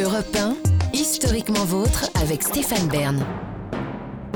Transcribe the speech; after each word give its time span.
Europe 0.00 0.36
1, 0.36 0.56
historiquement 0.92 1.64
vôtre 1.64 2.08
avec 2.14 2.44
Stéphane 2.44 2.86
Bern. 2.88 3.26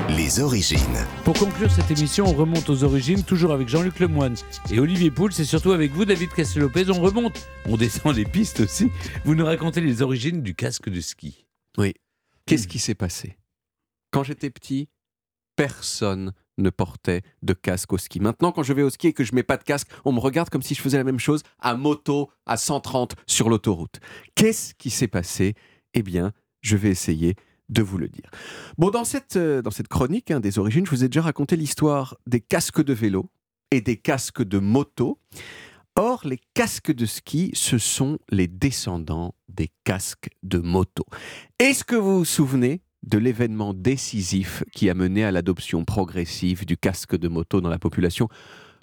Les 0.09 0.41
origines. 0.41 0.77
Pour 1.23 1.35
conclure 1.35 1.71
cette 1.71 1.89
émission, 1.89 2.25
on 2.25 2.33
remonte 2.33 2.69
aux 2.69 2.83
origines, 2.83 3.23
toujours 3.23 3.53
avec 3.53 3.69
Jean-Luc 3.69 4.01
Lemoine 4.01 4.35
et 4.69 4.79
Olivier 4.81 5.09
Pouls, 5.09 5.31
c'est 5.31 5.45
surtout 5.45 5.71
avec 5.71 5.93
vous, 5.93 6.03
David 6.03 6.33
Castelopez. 6.33 6.89
On 6.89 6.99
remonte, 6.99 7.47
on 7.65 7.77
descend 7.77 8.13
les 8.13 8.25
pistes 8.25 8.59
aussi. 8.59 8.91
Vous 9.23 9.35
nous 9.35 9.45
racontez 9.45 9.79
les 9.79 10.01
origines 10.01 10.41
du 10.41 10.53
casque 10.53 10.89
de 10.89 10.99
ski. 10.99 11.45
Oui. 11.77 11.93
Qu'est-ce 12.45 12.67
qui 12.67 12.79
s'est 12.79 12.93
passé? 12.93 13.37
Quand 14.11 14.23
j'étais 14.23 14.49
petit, 14.49 14.89
personne 15.55 16.33
ne 16.57 16.69
portait 16.69 17.21
de 17.41 17.53
casque 17.53 17.93
au 17.93 17.97
ski. 17.97 18.19
Maintenant, 18.19 18.51
quand 18.51 18.63
je 18.63 18.73
vais 18.73 18.83
au 18.83 18.89
ski 18.89 19.07
et 19.07 19.13
que 19.13 19.23
je 19.23 19.33
mets 19.33 19.43
pas 19.43 19.57
de 19.57 19.63
casque, 19.63 19.89
on 20.05 20.11
me 20.11 20.19
regarde 20.19 20.49
comme 20.49 20.61
si 20.61 20.75
je 20.75 20.81
faisais 20.81 20.97
la 20.97 21.03
même 21.03 21.19
chose 21.19 21.43
à 21.59 21.75
moto 21.75 22.29
à 22.45 22.57
130 22.57 23.15
sur 23.27 23.49
l'autoroute. 23.49 23.99
Qu'est-ce 24.35 24.73
qui 24.75 24.89
s'est 24.89 25.07
passé? 25.07 25.55
Eh 25.93 26.03
bien, 26.03 26.31
je 26.61 26.77
vais 26.77 26.89
essayer 26.89 27.35
de 27.69 27.81
vous 27.81 27.97
le 27.97 28.09
dire. 28.09 28.29
Bon, 28.77 28.89
dans 28.89 29.03
cette, 29.03 29.35
euh, 29.35 29.61
dans 29.61 29.71
cette 29.71 29.87
chronique 29.87 30.31
hein, 30.31 30.39
des 30.39 30.59
origines, 30.59 30.85
je 30.85 30.91
vous 30.91 31.03
ai 31.03 31.07
déjà 31.07 31.21
raconté 31.21 31.55
l'histoire 31.55 32.17
des 32.27 32.41
casques 32.41 32.83
de 32.83 32.93
vélo 32.93 33.29
et 33.71 33.81
des 33.81 33.97
casques 33.97 34.43
de 34.43 34.59
moto. 34.59 35.19
Or, 35.95 36.21
les 36.25 36.39
casques 36.53 36.91
de 36.91 37.05
ski, 37.05 37.51
ce 37.53 37.77
sont 37.77 38.17
les 38.29 38.47
descendants 38.47 39.35
des 39.47 39.69
casques 39.83 40.29
de 40.41 40.57
moto. 40.57 41.05
Est-ce 41.59 41.83
que 41.83 41.95
vous 41.95 42.19
vous 42.19 42.25
souvenez 42.25 42.81
de 43.03 43.17
l'événement 43.17 43.73
décisif 43.73 44.63
qui 44.73 44.89
a 44.89 44.93
mené 44.93 45.23
à 45.23 45.31
l'adoption 45.31 45.85
progressive 45.85 46.65
du 46.65 46.77
casque 46.77 47.17
de 47.17 47.27
moto 47.27 47.61
dans 47.61 47.69
la 47.69 47.79
population 47.79 48.29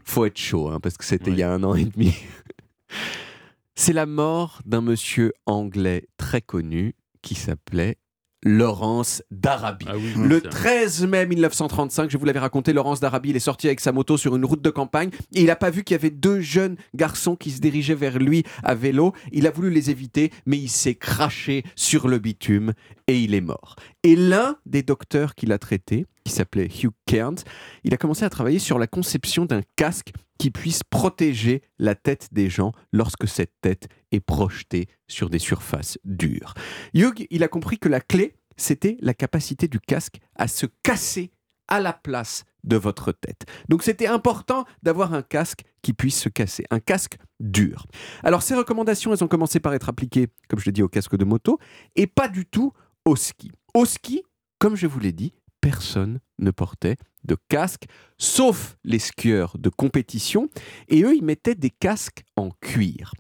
Faut 0.04 0.24
être 0.24 0.38
chaud, 0.38 0.68
hein, 0.68 0.80
parce 0.80 0.96
que 0.96 1.04
c'était 1.04 1.30
il 1.30 1.38
y 1.38 1.42
a 1.42 1.52
un 1.52 1.62
an 1.64 1.74
et 1.74 1.84
demi. 1.84 2.14
C'est 3.74 3.92
la 3.94 4.06
mort 4.06 4.60
d'un 4.66 4.82
monsieur 4.82 5.32
anglais 5.46 6.06
très 6.18 6.42
connu 6.42 6.94
qui 7.22 7.34
s'appelait 7.34 7.96
Laurence 8.42 9.22
d'Arabie. 9.30 9.86
Ah 9.88 9.96
oui, 9.96 10.14
Le 10.16 10.40
ça. 10.40 10.48
13 10.48 11.06
mai 11.06 11.26
1935, 11.26 12.10
je 12.10 12.16
vous 12.16 12.24
l'avais 12.24 12.38
raconté, 12.38 12.72
Laurence 12.72 13.00
d'Arabie, 13.00 13.30
il 13.30 13.36
est 13.36 13.40
sorti 13.40 13.66
avec 13.66 13.80
sa 13.80 13.92
moto 13.92 14.16
sur 14.16 14.34
une 14.34 14.44
route 14.44 14.62
de 14.62 14.70
campagne 14.70 15.10
et 15.34 15.40
il 15.40 15.46
n'a 15.46 15.56
pas 15.56 15.70
vu 15.70 15.84
qu'il 15.84 15.94
y 15.94 15.98
avait 15.98 16.10
deux 16.10 16.40
jeunes 16.40 16.76
garçons 16.94 17.36
qui 17.36 17.50
se 17.50 17.60
dirigeaient 17.60 17.94
vers 17.94 18.18
lui 18.18 18.44
à 18.62 18.74
vélo. 18.74 19.12
Il 19.32 19.46
a 19.46 19.50
voulu 19.50 19.70
les 19.70 19.90
éviter, 19.90 20.30
mais 20.46 20.56
il 20.56 20.70
s'est 20.70 20.94
craché 20.94 21.64
sur 21.76 22.08
le 22.08 22.18
bitume 22.18 22.72
et 23.10 23.20
il 23.20 23.34
est 23.34 23.40
mort. 23.40 23.74
Et 24.04 24.14
l'un 24.14 24.56
des 24.66 24.82
docteurs 24.82 25.34
qui 25.34 25.46
l'a 25.46 25.58
traité, 25.58 26.06
qui 26.24 26.32
s'appelait 26.32 26.68
Hugh 26.68 26.92
Cairns, 27.06 27.42
il 27.82 27.92
a 27.92 27.96
commencé 27.96 28.24
à 28.24 28.30
travailler 28.30 28.60
sur 28.60 28.78
la 28.78 28.86
conception 28.86 29.46
d'un 29.46 29.62
casque 29.74 30.12
qui 30.38 30.50
puisse 30.50 30.82
protéger 30.84 31.62
la 31.78 31.96
tête 31.96 32.28
des 32.30 32.48
gens 32.48 32.72
lorsque 32.92 33.26
cette 33.26 33.52
tête 33.60 33.88
est 34.12 34.20
projetée 34.20 34.86
sur 35.08 35.28
des 35.28 35.40
surfaces 35.40 35.98
dures. 36.04 36.54
Hugh, 36.94 37.26
il 37.30 37.42
a 37.42 37.48
compris 37.48 37.78
que 37.78 37.88
la 37.88 38.00
clé, 38.00 38.36
c'était 38.56 38.96
la 39.00 39.12
capacité 39.12 39.66
du 39.66 39.80
casque 39.80 40.18
à 40.36 40.46
se 40.46 40.66
casser 40.84 41.32
à 41.66 41.80
la 41.80 41.92
place 41.92 42.44
de 42.62 42.76
votre 42.76 43.10
tête. 43.10 43.46
Donc 43.68 43.82
c'était 43.82 44.06
important 44.06 44.66
d'avoir 44.82 45.14
un 45.14 45.22
casque 45.22 45.62
qui 45.82 45.94
puisse 45.94 46.20
se 46.20 46.28
casser, 46.28 46.64
un 46.70 46.80
casque 46.80 47.16
dur. 47.40 47.86
Alors 48.22 48.42
ces 48.42 48.54
recommandations, 48.54 49.12
elles 49.12 49.24
ont 49.24 49.28
commencé 49.28 49.60
par 49.60 49.74
être 49.74 49.88
appliquées, 49.88 50.28
comme 50.48 50.60
je 50.60 50.66
l'ai 50.66 50.72
dit, 50.72 50.82
au 50.82 50.88
casque 50.88 51.16
de 51.16 51.24
moto, 51.24 51.58
et 51.96 52.06
pas 52.06 52.28
du 52.28 52.46
tout 52.46 52.72
au 53.04 53.16
ski. 53.16 53.50
Au 53.74 53.84
ski, 53.84 54.22
comme 54.58 54.76
je 54.76 54.86
vous 54.86 55.00
l'ai 55.00 55.12
dit, 55.12 55.32
personne 55.60 56.20
ne 56.38 56.50
portait 56.50 56.96
de 57.24 57.36
casque, 57.48 57.84
sauf 58.18 58.76
les 58.84 58.98
skieurs 58.98 59.58
de 59.58 59.68
compétition, 59.68 60.48
et 60.88 61.02
eux, 61.02 61.14
ils 61.14 61.24
mettaient 61.24 61.54
des 61.54 61.70
casques 61.70 62.24
en 62.36 62.50
cuir, 62.60 63.12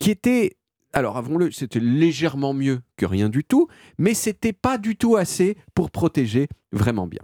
qui 0.00 0.10
étaient 0.10 0.56
alors, 0.94 1.16
avouons-le, 1.16 1.50
c'était 1.50 1.80
légèrement 1.80 2.54
mieux 2.54 2.80
que 2.96 3.04
rien 3.04 3.28
du 3.28 3.42
tout, 3.42 3.66
mais 3.98 4.14
c'était 4.14 4.52
pas 4.52 4.78
du 4.78 4.94
tout 4.94 5.16
assez 5.16 5.58
pour 5.74 5.90
protéger 5.90 6.46
vraiment 6.70 7.08
bien. 7.08 7.22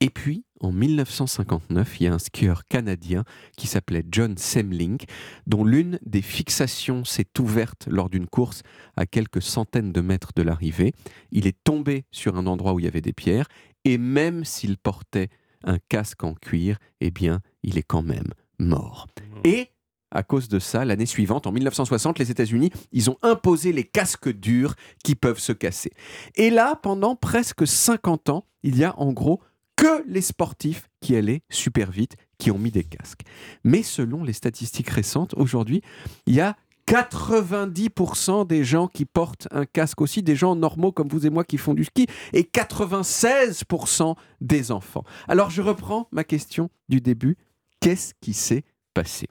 Et 0.00 0.10
puis, 0.10 0.44
en 0.60 0.70
1959, 0.70 2.00
il 2.00 2.04
y 2.04 2.06
a 2.06 2.14
un 2.14 2.18
skieur 2.18 2.64
canadien 2.66 3.24
qui 3.56 3.66
s'appelait 3.66 4.04
John 4.10 4.38
Semling, 4.38 4.98
dont 5.46 5.64
l'une 5.64 5.98
des 6.06 6.22
fixations 6.22 7.04
s'est 7.04 7.28
ouverte 7.40 7.88
lors 7.88 8.08
d'une 8.08 8.26
course 8.26 8.62
à 8.96 9.06
quelques 9.06 9.42
centaines 9.42 9.92
de 9.92 10.00
mètres 10.00 10.30
de 10.36 10.42
l'arrivée. 10.42 10.94
Il 11.32 11.48
est 11.48 11.56
tombé 11.64 12.04
sur 12.12 12.36
un 12.36 12.46
endroit 12.46 12.74
où 12.74 12.78
il 12.78 12.84
y 12.84 12.88
avait 12.88 13.00
des 13.00 13.12
pierres, 13.12 13.48
et 13.84 13.98
même 13.98 14.44
s'il 14.44 14.78
portait 14.78 15.30
un 15.64 15.78
casque 15.88 16.22
en 16.22 16.34
cuir, 16.34 16.78
eh 17.00 17.10
bien, 17.10 17.40
il 17.64 17.76
est 17.76 17.82
quand 17.82 18.02
même 18.02 18.32
mort. 18.60 19.08
Et 19.44 19.68
à 20.10 20.22
cause 20.22 20.48
de 20.48 20.58
ça, 20.58 20.84
l'année 20.84 21.06
suivante, 21.06 21.46
en 21.46 21.52
1960, 21.52 22.18
les 22.18 22.30
États-Unis, 22.30 22.70
ils 22.92 23.10
ont 23.10 23.18
imposé 23.22 23.72
les 23.72 23.84
casques 23.84 24.30
durs 24.30 24.74
qui 25.04 25.14
peuvent 25.14 25.40
se 25.40 25.52
casser. 25.52 25.90
Et 26.36 26.50
là, 26.50 26.76
pendant 26.76 27.16
presque 27.16 27.66
50 27.66 28.30
ans, 28.30 28.46
il 28.62 28.78
y 28.78 28.84
a 28.84 28.98
en 28.98 29.12
gros 29.12 29.40
que 29.78 30.04
les 30.08 30.22
sportifs 30.22 30.88
qui 31.00 31.14
allaient 31.14 31.42
super 31.50 31.92
vite, 31.92 32.16
qui 32.36 32.50
ont 32.50 32.58
mis 32.58 32.72
des 32.72 32.82
casques. 32.82 33.22
Mais 33.62 33.84
selon 33.84 34.24
les 34.24 34.32
statistiques 34.32 34.90
récentes, 34.90 35.34
aujourd'hui, 35.34 35.82
il 36.26 36.34
y 36.34 36.40
a 36.40 36.56
90% 36.88 38.44
des 38.44 38.64
gens 38.64 38.88
qui 38.88 39.04
portent 39.04 39.46
un 39.52 39.66
casque 39.66 40.00
aussi, 40.00 40.24
des 40.24 40.34
gens 40.34 40.56
normaux 40.56 40.90
comme 40.90 41.06
vous 41.06 41.26
et 41.26 41.30
moi 41.30 41.44
qui 41.44 41.58
font 41.58 41.74
du 41.74 41.84
ski, 41.84 42.08
et 42.32 42.42
96% 42.42 44.16
des 44.40 44.72
enfants. 44.72 45.04
Alors 45.28 45.50
je 45.50 45.62
reprends 45.62 46.08
ma 46.10 46.24
question 46.24 46.70
du 46.88 47.00
début. 47.00 47.36
Qu'est-ce 47.78 48.14
qui 48.20 48.34
s'est 48.34 48.64
passé? 48.94 49.28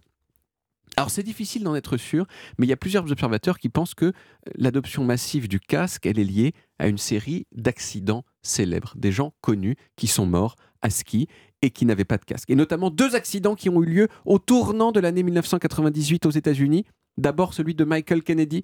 Alors 0.96 1.10
c'est 1.10 1.24
difficile 1.24 1.64
d'en 1.64 1.76
être 1.76 1.98
sûr, 1.98 2.26
mais 2.58 2.66
il 2.66 2.70
y 2.70 2.74
a 2.74 2.78
plusieurs 2.78 3.12
observateurs 3.12 3.60
qui 3.60 3.70
pensent 3.70 3.94
que 3.94 4.06
euh, 4.06 4.12
l'adoption 4.56 5.04
massive 5.04 5.48
du 5.50 5.60
casque, 5.60 6.06
elle 6.06 6.20
est 6.20 6.24
liée 6.24 6.54
à 6.80 6.88
une 6.88 6.98
série 6.98 7.48
d'accidents 7.52 8.24
célèbres, 8.48 8.94
des 8.96 9.12
gens 9.12 9.34
connus 9.42 9.76
qui 9.96 10.08
sont 10.08 10.26
morts 10.26 10.56
à 10.82 10.90
ski 10.90 11.28
et 11.62 11.72
qui 11.72 11.86
n'avaient 11.86 12.06
pas 12.06 12.18
de 12.18 12.26
casque. 12.26 12.50
Et 12.50 12.56
notamment 12.56 12.90
deux 12.90 13.16
accidents 13.16 13.56
qui 13.56 13.70
ont 13.70 13.82
eu 13.82 13.86
lieu 13.86 14.08
au 14.26 14.40
tournant 14.40 14.92
de 14.92 15.00
l'année 15.00 15.24
1998 15.24 16.26
aux 16.26 16.32
États-Unis. 16.32 16.86
D'abord 17.18 17.54
celui 17.54 17.74
de 17.74 17.84
Michael 17.84 18.22
Kennedy, 18.22 18.64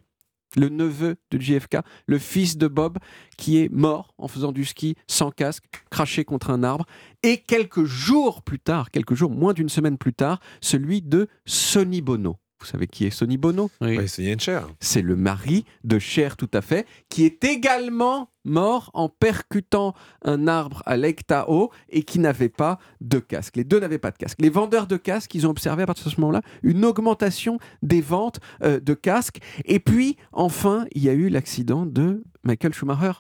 le 0.56 0.70
neveu 0.70 1.16
de 1.32 1.40
JFK, 1.40 1.78
le 2.06 2.20
fils 2.20 2.58
de 2.58 2.68
Bob, 2.68 3.00
qui 3.38 3.58
est 3.58 3.72
mort 3.72 4.14
en 4.18 4.28
faisant 4.28 4.52
du 4.52 4.66
ski 4.66 4.96
sans 5.08 5.32
casque, 5.32 5.66
craché 5.90 6.24
contre 6.24 6.52
un 6.52 6.64
arbre. 6.64 6.86
Et 7.24 7.38
quelques 7.38 7.86
jours 7.86 8.44
plus 8.44 8.60
tard, 8.60 8.92
quelques 8.92 9.16
jours, 9.16 9.32
moins 9.32 9.54
d'une 9.54 9.70
semaine 9.70 9.98
plus 9.98 10.14
tard, 10.14 10.40
celui 10.62 11.02
de 11.02 11.28
Sonny 11.46 12.02
Bono. 12.02 12.38
Vous 12.64 12.70
savez 12.70 12.88
qui 12.88 13.06
est 13.06 13.10
Sonny 13.10 13.38
Bono 13.38 13.70
Oui. 13.82 13.98
Ouais, 13.98 14.08
c'est 14.08 14.24
Yen 14.24 14.40
Cher. 14.40 14.68
c'est 14.80 15.02
le 15.02 15.18
mari 15.18 15.66
de 15.84 16.00
Cher 16.00 16.38
tout 16.38 16.50
à 16.54 16.62
fait, 16.62 16.88
qui 17.10 17.26
est 17.26 17.44
également 17.44 18.30
mort 18.46 18.90
en 18.94 19.10
percutant 19.10 19.94
un 20.24 20.48
arbre 20.48 20.82
à 20.86 20.96
Lake 20.96 21.28
Tahoe 21.28 21.70
et 21.90 22.04
qui 22.04 22.20
n'avait 22.20 22.48
pas 22.50 22.80
de 23.02 23.20
casque. 23.20 23.58
Les 23.58 23.66
deux 23.66 23.80
n'avaient 23.82 23.98
pas 23.98 24.12
de 24.12 24.18
casque. 24.18 24.38
Les 24.42 24.50
vendeurs 24.50 24.88
de 24.88 24.96
casques, 24.96 25.36
ils 25.36 25.46
ont 25.46 25.50
observé 25.50 25.84
à 25.84 25.86
partir 25.86 26.06
de 26.06 26.10
ce 26.10 26.20
moment-là 26.22 26.42
une 26.62 26.86
augmentation 26.86 27.58
des 27.82 28.02
ventes 28.02 28.40
euh, 28.64 28.80
de 28.80 28.94
casques. 28.94 29.40
Et 29.66 29.80
puis, 29.80 30.16
enfin, 30.32 30.86
il 30.94 31.04
y 31.04 31.10
a 31.10 31.14
eu 31.14 31.28
l'accident 31.30 31.86
de 31.86 32.24
Michael 32.44 32.74
Schumacher 32.74 33.12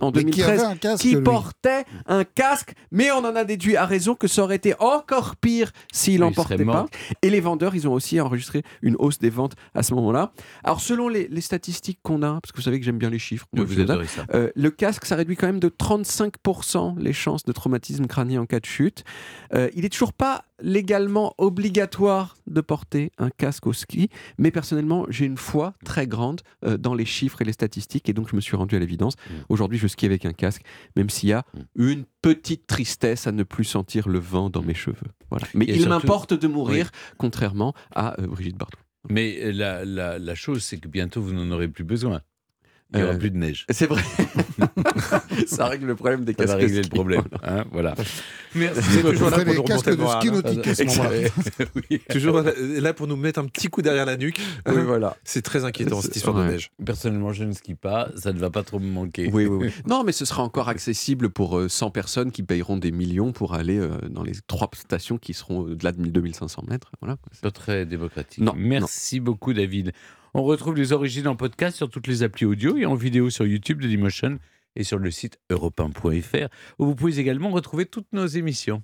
en 0.00 0.10
Mais 0.10 0.24
qui 0.24 0.40
2013 0.40 0.60
avait 0.60 0.72
un 0.72 0.76
casque, 0.76 1.02
qui 1.02 1.16
portait 1.16 1.84
un 2.06 2.24
casque, 2.24 2.72
mais 2.90 3.10
on 3.10 3.18
en 3.18 3.36
a 3.36 3.44
déduit 3.44 3.76
à 3.76 3.86
raison 3.86 4.14
que 4.14 4.28
ça 4.28 4.42
aurait 4.42 4.56
été 4.56 4.74
encore 4.80 5.36
pire 5.36 5.70
s'il 5.92 6.20
Oui, 6.20 6.26
en 6.26 6.30
il 6.30 6.34
serait 6.34 6.56
portait 6.56 6.64
pas. 6.64 6.86
Et 7.22 7.30
les 7.30 7.40
vendeurs, 7.40 7.74
ils 7.74 7.86
ont 7.88 7.92
aussi 7.92 8.20
enregistré 8.20 8.62
une 8.82 8.96
hausse 8.98 9.18
des 9.18 9.30
ventes 9.30 9.54
à 9.74 9.82
ce 9.82 9.94
moment-là. 9.94 10.32
Alors, 10.64 10.80
selon 10.80 11.08
les, 11.08 11.28
les 11.28 11.40
statistiques 11.40 12.00
qu'on 12.02 12.22
a, 12.22 12.40
parce 12.40 12.52
que 12.52 12.56
vous 12.56 12.62
savez 12.62 12.78
que 12.78 12.84
j'aime 12.84 12.98
bien 12.98 13.10
les 13.10 13.18
chiffres, 13.18 13.46
vous 13.52 13.64
ça. 14.06 14.26
euh, 14.34 14.50
le 14.54 14.70
casque, 14.70 15.04
ça 15.04 15.16
réduit 15.16 15.36
quand 15.36 15.46
même 15.46 15.60
de 15.60 15.68
35% 15.68 16.98
les 16.98 17.12
chances 17.12 17.44
de 17.44 17.52
traumatisme 17.52 18.06
crânien 18.06 18.42
en 18.42 18.46
cas 18.46 18.60
de 18.60 18.66
chute. 18.66 19.04
Euh, 19.54 19.68
il 19.74 19.82
n'est 19.82 19.88
toujours 19.88 20.12
pas 20.12 20.44
légalement 20.60 21.34
obligatoire 21.38 22.36
de 22.46 22.60
porter 22.60 23.12
un 23.18 23.30
casque 23.30 23.66
au 23.66 23.72
ski, 23.72 24.08
mais 24.38 24.50
personnellement, 24.50 25.06
j'ai 25.08 25.24
une 25.26 25.36
foi 25.36 25.74
très 25.84 26.06
grande 26.06 26.40
euh, 26.64 26.76
dans 26.76 26.94
les 26.94 27.04
chiffres 27.04 27.42
et 27.42 27.44
les 27.44 27.52
statistiques, 27.52 28.08
et 28.08 28.12
donc 28.12 28.28
je 28.30 28.36
me 28.36 28.40
suis 28.40 28.56
rendu 28.56 28.76
à 28.76 28.78
l'évidence. 28.78 29.14
Mm. 29.16 29.32
Aujourd'hui, 29.48 29.78
je 29.78 29.86
skie 29.86 30.06
avec 30.06 30.24
un 30.24 30.32
casque, 30.32 30.62
même 30.96 31.10
s'il 31.10 31.28
y 31.28 31.32
a 31.32 31.44
une 31.76 32.04
petite 32.22 32.66
tristesse 32.66 33.26
à 33.26 33.32
ne 33.32 33.42
plus 33.42 33.64
sentir 33.64 34.08
le 34.08 34.18
vent 34.18 34.50
dans 34.50 34.62
mes 34.62 34.74
cheveux. 34.74 34.96
Voilà. 35.30 35.46
Mais 35.54 35.64
Et 35.66 35.70
il 35.70 35.74
surtout- 35.76 35.88
m'importe 35.90 36.34
de 36.34 36.48
mourir, 36.48 36.90
contrairement 37.18 37.74
à 37.94 38.20
euh, 38.20 38.26
Brigitte 38.26 38.56
Bardot. 38.56 38.78
Mais 39.08 39.52
la, 39.52 39.84
la, 39.84 40.18
la 40.18 40.34
chose, 40.34 40.62
c'est 40.64 40.78
que 40.78 40.88
bientôt, 40.88 41.22
vous 41.22 41.32
n'en 41.32 41.50
aurez 41.50 41.68
plus 41.68 41.84
besoin. 41.84 42.20
Il 42.94 42.98
n'y 42.98 43.02
aura 43.04 43.14
Euh, 43.14 43.18
plus 43.18 43.30
de 43.30 43.36
neige. 43.36 43.66
C'est 43.70 43.86
vrai. 43.86 44.02
ça 45.46 45.66
règle 45.66 45.86
le 45.86 45.94
problème 45.94 46.24
des 46.24 46.32
Ça 46.32 46.38
va 46.44 46.46
casques. 46.46 46.60
régler 46.60 46.76
le 46.78 46.82
ski. 46.84 46.90
problème. 46.94 47.22
hein, 47.42 47.64
voilà. 47.70 47.94
Merci. 48.54 48.80
C'est 48.82 49.02
toujours 49.02 49.26
On 49.26 49.30
là 49.30 49.44
pour 49.44 49.54
nous 49.54 49.62
casques 49.62 49.88
de 49.90 49.92
ski 50.06 50.28
hein. 50.28 50.32
nautique. 50.32 52.08
Toujours 52.08 52.42
là 52.42 52.92
pour 52.94 53.06
nous 53.06 53.16
mettre 53.16 53.40
un 53.40 53.46
petit 53.46 53.68
coup 53.68 53.82
derrière 53.82 54.06
la 54.06 54.16
nuque. 54.16 54.40
Oui, 54.66 54.82
voilà. 54.84 55.16
C'est 55.24 55.42
très 55.42 55.64
inquiétant 55.64 56.00
cette 56.00 56.16
histoire 56.16 56.36
Ouais. 56.36 56.46
de 56.46 56.50
neige. 56.52 56.70
Personnellement, 56.84 57.32
je 57.32 57.44
ne 57.44 57.52
skie 57.52 57.74
pas. 57.74 58.08
Ça 58.16 58.32
ne 58.32 58.38
va 58.38 58.50
pas 58.50 58.62
trop 58.62 58.78
me 58.78 58.88
manquer. 58.90 59.30
Oui, 59.32 59.46
oui, 59.46 59.66
oui. 59.66 59.72
Non, 59.86 60.02
mais 60.04 60.12
ce 60.12 60.24
sera 60.24 60.42
encore 60.42 60.68
accessible 60.68 61.28
pour 61.30 61.58
euh, 61.58 61.68
100 61.68 61.90
personnes 61.90 62.30
qui 62.32 62.42
payeront 62.42 62.76
des 62.78 62.90
millions 62.90 63.32
pour 63.32 63.54
aller 63.54 63.78
euh, 63.78 63.90
dans 64.08 64.22
les 64.22 64.32
trois 64.46 64.70
stations 64.74 65.18
qui 65.18 65.34
seront 65.34 65.58
au-delà 65.60 65.92
de 65.92 66.02
2500 66.08 66.64
mètres. 66.68 66.90
Voilà. 67.00 67.16
Pas 67.42 67.50
très 67.50 67.84
démocratique. 67.86 68.42
Non, 68.42 68.54
Merci 68.56 69.20
beaucoup, 69.20 69.52
David. 69.52 69.92
On 70.34 70.42
retrouve 70.42 70.76
les 70.76 70.92
origines 70.92 71.26
en 71.26 71.36
podcast 71.36 71.76
sur 71.76 71.88
toutes 71.88 72.06
les 72.06 72.22
applis 72.22 72.44
audio 72.44 72.76
et 72.76 72.84
en 72.84 72.94
vidéo 72.94 73.30
sur 73.30 73.46
YouTube 73.46 73.78
de 73.78 73.86
Dailymotion 73.86 74.38
et 74.76 74.84
sur 74.84 74.98
le 74.98 75.10
site 75.10 75.38
europe1.fr 75.50 76.48
où 76.78 76.86
vous 76.86 76.94
pouvez 76.94 77.18
également 77.18 77.50
retrouver 77.50 77.86
toutes 77.86 78.12
nos 78.12 78.26
émissions. 78.26 78.76